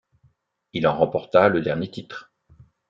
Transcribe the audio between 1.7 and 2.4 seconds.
titre.